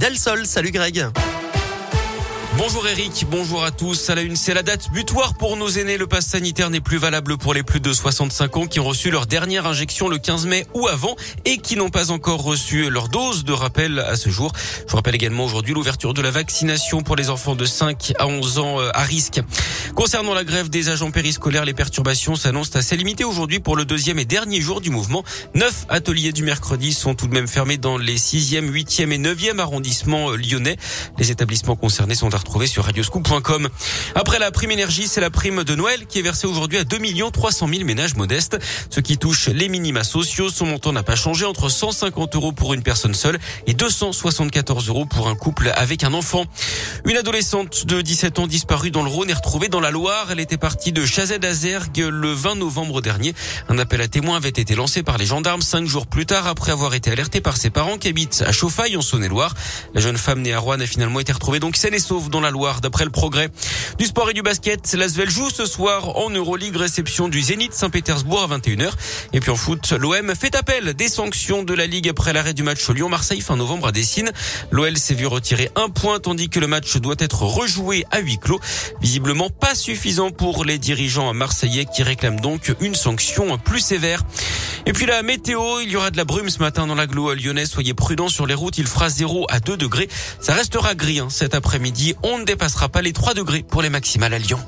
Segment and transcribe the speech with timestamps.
[0.00, 1.29] Del Salut Greg.
[2.62, 4.10] Bonjour Eric, bonjour à tous.
[4.10, 5.96] À la une, c'est la date butoir pour nos aînés.
[5.96, 9.10] Le pass sanitaire n'est plus valable pour les plus de 65 ans qui ont reçu
[9.10, 13.08] leur dernière injection le 15 mai ou avant et qui n'ont pas encore reçu leur
[13.08, 14.52] dose de rappel à ce jour.
[14.84, 18.26] Je vous rappelle également aujourd'hui l'ouverture de la vaccination pour les enfants de 5 à
[18.26, 19.40] 11 ans euh, à risque.
[19.94, 24.18] Concernant la grève des agents périscolaires, les perturbations s'annoncent assez limitées aujourd'hui pour le deuxième
[24.18, 25.24] et dernier jour du mouvement.
[25.54, 29.58] Neuf ateliers du mercredi sont tout de même fermés dans les 6e, 8e et 9e
[29.60, 30.76] arrondissements euh, lyonnais.
[31.18, 32.49] Les établissements concernés sont retrouver
[34.14, 36.98] Après la prime énergie, c'est la prime de Noël qui est versée aujourd'hui à 2
[37.32, 38.58] 300 000 ménages modestes.
[38.90, 42.74] Ce qui touche les minima sociaux, son montant n'a pas changé entre 150 euros pour
[42.74, 46.44] une personne seule et 274 euros pour un couple avec un enfant.
[47.04, 50.28] Une adolescente de 17 ans disparue dans le Rhône est retrouvée dans la Loire.
[50.30, 53.34] Elle était partie de Chazet-Azergues le 20 novembre dernier.
[53.68, 56.72] Un appel à témoins avait été lancé par les gendarmes cinq jours plus tard après
[56.72, 59.54] avoir été alertée par ses parents qui habitent à Chauffaille en Saône-et-Loire.
[59.94, 62.40] La jeune femme née à Rouen a finalement été retrouvée donc saine et sauve dans
[62.40, 63.50] la Loire d'après le progrès.
[63.98, 68.42] Du sport et du basket, l'Asvel joue ce soir en Euroleague réception du Zénith Saint-Pétersbourg
[68.42, 68.90] à 21h.
[69.32, 72.62] Et puis en foot, l'OM fait appel des sanctions de la Ligue après l'arrêt du
[72.62, 74.30] match au Lyon-Marseille fin novembre à Dessine.
[74.70, 78.38] L'OL s'est vu retirer un point tandis que le match doit être rejoué à huis
[78.38, 78.60] clos.
[79.00, 84.22] Visiblement pas suffisant pour les dirigeants marseillais qui réclament donc une sanction plus sévère.
[84.86, 87.66] Et puis la météo, il y aura de la brume ce matin dans l'agglo lyonnais.
[87.66, 88.78] Soyez prudents sur les routes.
[88.78, 90.08] Il fera 0 à 2 degrés.
[90.40, 92.14] Ça restera gris hein, cet après-midi.
[92.22, 94.58] On ne dépassera pas les 3 degrés pour les maximales à Lyon.